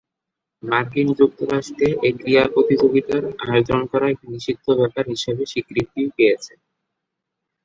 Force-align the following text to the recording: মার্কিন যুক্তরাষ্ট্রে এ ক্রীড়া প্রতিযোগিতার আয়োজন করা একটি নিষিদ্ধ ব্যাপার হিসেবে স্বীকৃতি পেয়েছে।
মার্কিন 0.63 1.07
যুক্তরাষ্ট্রে 1.19 1.87
এ 2.01 2.09
ক্রীড়া 2.17 2.45
প্রতিযোগিতার 2.53 3.23
আয়োজন 3.43 3.81
করা 3.91 4.05
একটি 4.09 4.25
নিষিদ্ধ 4.33 4.65
ব্যাপার 4.79 5.03
হিসেবে 5.13 5.43
স্বীকৃতি 5.45 6.01
পেয়েছে। 6.15 6.53